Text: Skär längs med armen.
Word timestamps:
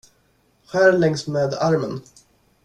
Skär 0.65 0.91
längs 0.91 1.27
med 1.27 1.53
armen. 1.53 2.01